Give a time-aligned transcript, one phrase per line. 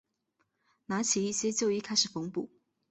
[0.87, 2.49] 拿起一些旧衣开始缝补